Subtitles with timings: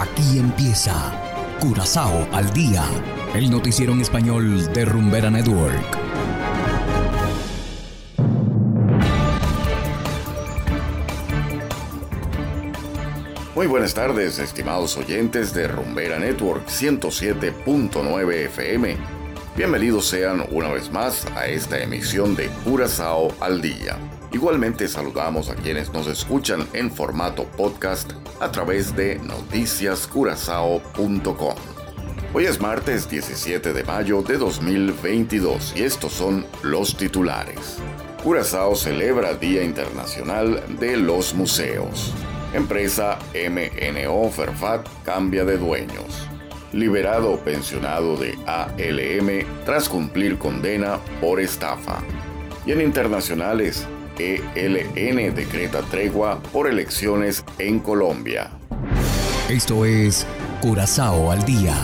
[0.00, 0.94] Aquí empieza
[1.58, 2.84] Curazao al día,
[3.34, 5.98] el noticiero en español de Rumbera Network.
[13.56, 19.17] Muy buenas tardes, estimados oyentes de Rumbera Network 107.9 FM.
[19.58, 23.98] Bienvenidos sean una vez más a esta emisión de Curazao al día.
[24.30, 31.56] Igualmente saludamos a quienes nos escuchan en formato podcast a través de noticiascurazao.com.
[32.32, 37.78] Hoy es martes 17 de mayo de 2022 y estos son los titulares.
[38.22, 42.14] Curazao celebra Día Internacional de los Museos.
[42.54, 46.28] Empresa MNO Ferfat cambia de dueños.
[46.72, 52.02] Liberado pensionado de ALM tras cumplir condena por estafa.
[52.66, 53.86] Y en internacionales,
[54.18, 58.50] ELN decreta tregua por elecciones en Colombia.
[59.48, 60.26] Esto es
[60.60, 61.74] Curazao al día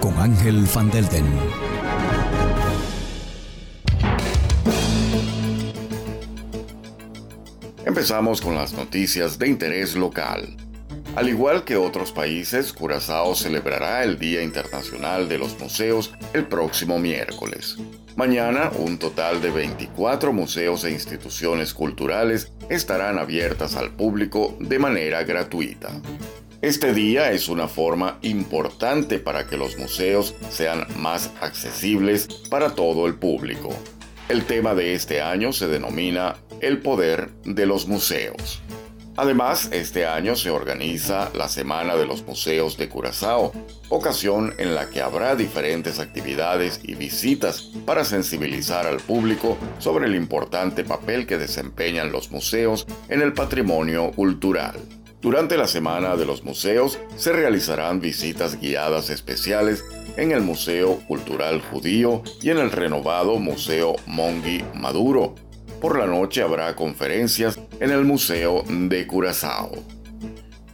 [0.00, 1.26] con Ángel Van Delden.
[7.86, 10.67] Empezamos con las noticias de interés local.
[11.16, 16.98] Al igual que otros países, Curazao celebrará el Día Internacional de los Museos el próximo
[16.98, 17.76] miércoles.
[18.14, 25.22] Mañana, un total de 24 museos e instituciones culturales estarán abiertas al público de manera
[25.24, 25.90] gratuita.
[26.60, 33.06] Este día es una forma importante para que los museos sean más accesibles para todo
[33.06, 33.70] el público.
[34.28, 38.60] El tema de este año se denomina El poder de los museos.
[39.18, 43.52] Además, este año se organiza la Semana de los Museos de Curazao,
[43.88, 50.14] ocasión en la que habrá diferentes actividades y visitas para sensibilizar al público sobre el
[50.14, 54.76] importante papel que desempeñan los museos en el patrimonio cultural.
[55.20, 59.84] Durante la Semana de los Museos se realizarán visitas guiadas especiales
[60.16, 65.34] en el Museo Cultural Judío y en el renovado Museo Mongi Maduro,
[65.80, 69.70] por la noche habrá conferencias en el Museo de Curazao.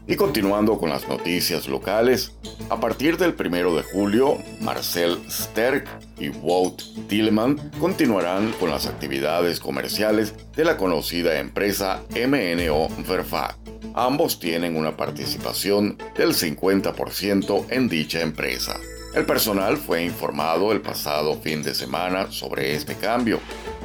[0.07, 2.33] Y continuando con las noticias locales,
[2.69, 5.89] a partir del 1 de julio, Marcel Sterk
[6.19, 13.57] y Wout Tilleman continuarán con las actividades comerciales de la conocida empresa MNO Verfat.
[13.95, 18.79] Ambos tienen una participación del 50% en dicha empresa.
[19.15, 23.39] El personal fue informado el pasado fin de semana sobre este cambio.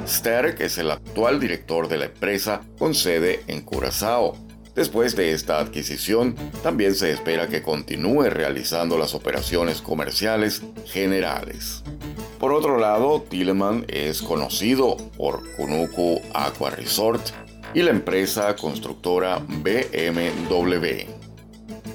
[0.06, 4.36] Sterk es el actual director de la empresa con sede en Curazao.
[4.74, 11.82] Después de esta adquisición, también se espera que continúe realizando las operaciones comerciales generales.
[12.38, 17.20] Por otro lado, Tilleman es conocido por Kunuku Aqua Resort
[17.74, 20.86] y la empresa constructora BMW.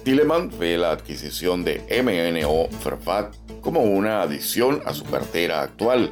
[0.04, 6.12] Tilleman ve la adquisición de MNO Ferfat como una adición a su cartera actual.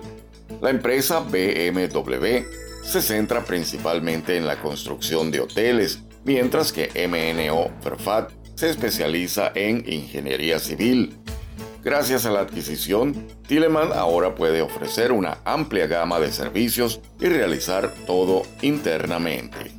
[0.61, 2.45] La empresa BMW
[2.83, 9.83] se centra principalmente en la construcción de hoteles, mientras que MNO Ferfat se especializa en
[9.87, 11.17] ingeniería civil.
[11.83, 17.93] Gracias a la adquisición, Tilleman ahora puede ofrecer una amplia gama de servicios y realizar
[18.05, 19.71] todo internamente.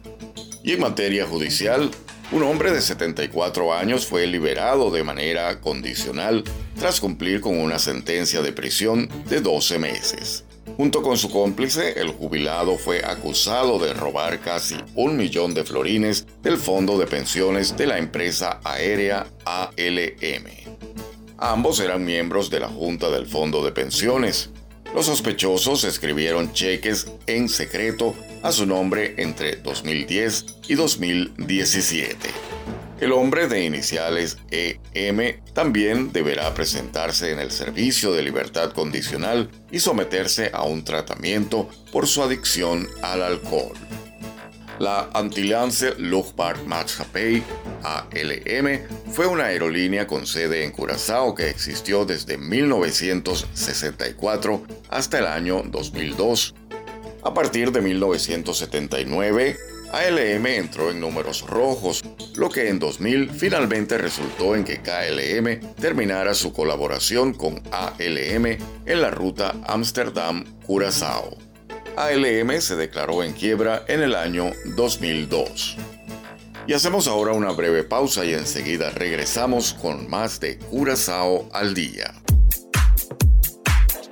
[0.63, 1.91] Y en materia judicial,
[2.33, 6.45] un hombre de 74 años fue liberado de manera condicional
[6.79, 10.45] tras cumplir con una sentencia de prisión de 12 meses.
[10.77, 16.27] Junto con su cómplice, el jubilado fue acusado de robar casi un millón de florines
[16.43, 20.47] del fondo de pensiones de la empresa aérea ALM.
[21.39, 24.51] Ambos eran miembros de la Junta del Fondo de Pensiones.
[24.95, 32.53] Los sospechosos escribieron cheques en secreto a su nombre entre 2010 y 2017.
[33.00, 39.81] El hombre de iniciales EM también deberá presentarse en el servicio de libertad condicional y
[39.81, 43.75] someterse a un tratamiento por su adicción al alcohol.
[44.78, 47.43] La Antilliance Luftfahrtmaatschappij
[47.83, 48.81] ALM
[49.12, 56.54] fue una aerolínea con sede en Curazao que existió desde 1964 hasta el año 2002
[57.24, 59.57] a partir de 1979,
[59.95, 62.03] ALM entró en números rojos,
[62.35, 69.01] lo que en 2000 finalmente resultó en que KLM terminara su colaboración con ALM en
[69.01, 71.37] la ruta Amsterdam-Curazao.
[71.97, 75.77] ALM se declaró en quiebra en el año 2002.
[76.67, 82.13] Y hacemos ahora una breve pausa y enseguida regresamos con más de Curazao al día.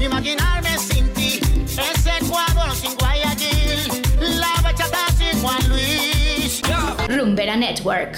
[0.00, 4.02] Imaginarme sin ti, ese cuadro sin Guayaquil,
[4.38, 6.62] la bachata sin Juan Luis.
[7.08, 8.16] Rumbera Network.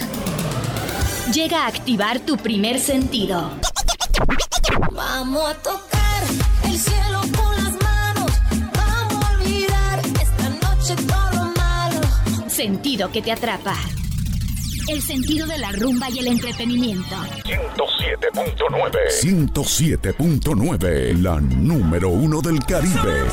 [1.33, 3.51] Llega a activar tu primer sentido.
[4.93, 6.23] Vamos a tocar
[6.65, 8.31] el cielo con las manos.
[8.75, 12.01] Vamos a olvidar esta noche todo lo malo.
[12.49, 13.77] Sentido que te atrapa.
[14.89, 17.15] El sentido de la rumba y el entretenimiento.
[17.45, 18.91] 107.9.
[19.23, 23.27] 107.9, la número uno del Caribe.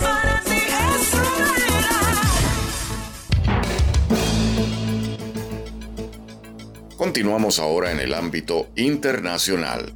[6.97, 9.93] Continuamos ahora en el ámbito internacional.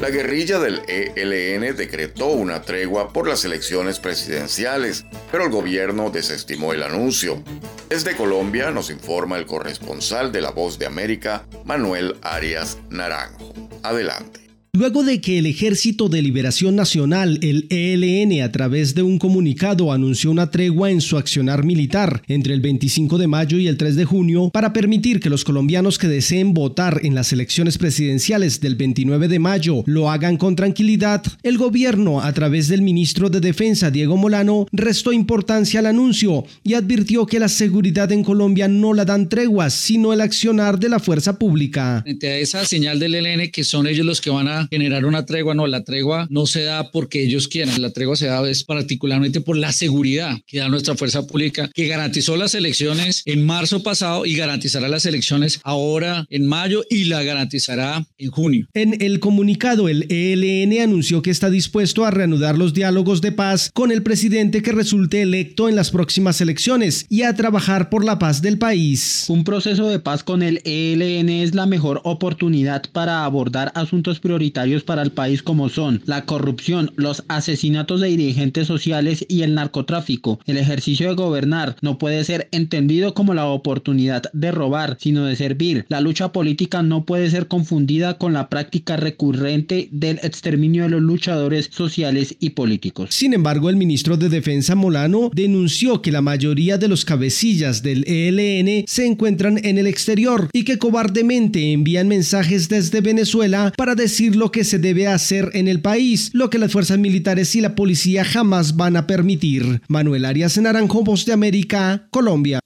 [0.00, 6.72] La guerrilla del ELN decretó una tregua por las elecciones presidenciales, pero el gobierno desestimó
[6.72, 7.42] el anuncio.
[7.88, 13.54] Desde Colombia nos informa el corresponsal de La Voz de América, Manuel Arias Naranjo.
[13.82, 14.43] Adelante.
[14.76, 19.92] Luego de que el Ejército de Liberación Nacional, el ELN, a través de un comunicado
[19.92, 23.94] anunció una tregua en su accionar militar entre el 25 de mayo y el 3
[23.94, 28.74] de junio para permitir que los colombianos que deseen votar en las elecciones presidenciales del
[28.74, 33.92] 29 de mayo lo hagan con tranquilidad, el gobierno, a través del ministro de Defensa,
[33.92, 39.04] Diego Molano, restó importancia al anuncio y advirtió que la seguridad en Colombia no la
[39.04, 42.00] dan treguas, sino el accionar de la fuerza pública.
[42.02, 45.26] Frente a esa señal del ELN, que son ellos los que van a generar una
[45.26, 48.64] tregua, no, la tregua no se da porque ellos quieran, la tregua se da es
[48.64, 53.82] particularmente por la seguridad que da nuestra fuerza pública, que garantizó las elecciones en marzo
[53.82, 58.66] pasado y garantizará las elecciones ahora en mayo y la garantizará en junio.
[58.74, 63.70] En el comunicado, el ELN anunció que está dispuesto a reanudar los diálogos de paz
[63.72, 68.18] con el presidente que resulte electo en las próximas elecciones y a trabajar por la
[68.18, 69.26] paz del país.
[69.28, 74.53] Un proceso de paz con el ELN es la mejor oportunidad para abordar asuntos prioritarios
[74.84, 80.38] para el país como son la corrupción, los asesinatos de dirigentes sociales y el narcotráfico.
[80.46, 85.34] El ejercicio de gobernar no puede ser entendido como la oportunidad de robar, sino de
[85.34, 85.86] servir.
[85.88, 91.02] La lucha política no puede ser confundida con la práctica recurrente del exterminio de los
[91.02, 93.10] luchadores sociales y políticos.
[93.12, 98.04] Sin embargo, el ministro de Defensa Molano denunció que la mayoría de los cabecillas del
[98.06, 104.43] ELN se encuentran en el exterior y que cobardemente envían mensajes desde Venezuela para decirlo
[104.50, 108.24] que se debe hacer en el país, lo que las fuerzas militares y la policía
[108.24, 109.82] jamás van a permitir.
[109.88, 112.60] Manuel Arias Naranjo, Voz de América, Colombia.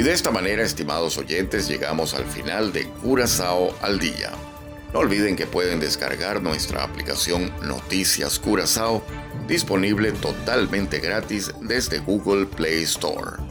[0.00, 4.30] Y de esta manera, estimados oyentes, llegamos al final de Curazao al Día.
[4.94, 9.04] No olviden que pueden descargar nuestra aplicación Noticias Curazao,
[9.46, 13.42] disponible totalmente gratis desde Google Play Store.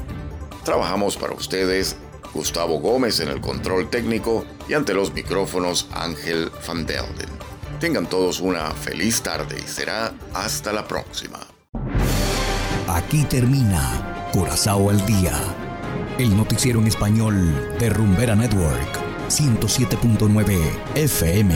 [0.66, 1.98] Trabajamos para ustedes
[2.34, 7.30] Gustavo Gómez en el control técnico y ante los micrófonos Ángel Van Delden.
[7.80, 11.40] Tengan todos una feliz tarde y será hasta la próxima.
[12.88, 15.34] Aquí termina Curazao al Día,
[16.18, 19.00] el noticiero en español de Rumbera Network,
[19.30, 20.58] 107.9
[20.96, 21.56] FM.